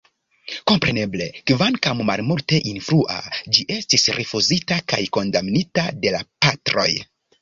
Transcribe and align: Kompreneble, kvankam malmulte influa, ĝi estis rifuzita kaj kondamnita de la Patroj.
Kompreneble, 0.69 1.25
kvankam 1.51 2.01
malmulte 2.07 2.61
influa, 2.71 3.19
ĝi 3.57 3.67
estis 3.77 4.09
rifuzita 4.21 4.79
kaj 4.95 5.03
kondamnita 5.19 5.85
de 6.07 6.15
la 6.17 6.23
Patroj. 6.47 6.89